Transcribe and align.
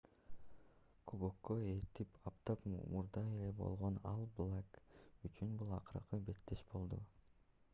кубокко 1.09 1.55
эки 1.71 2.05
апта 2.31 2.55
мурда 2.93 3.23
ээ 3.47 3.51
болгон 3.61 4.01
all 4.13 4.25
blacks 4.39 4.81
үчүн 5.29 5.55
бул 5.61 5.75
акыркы 5.79 6.21
беттеш 6.31 6.65
болду 6.73 7.01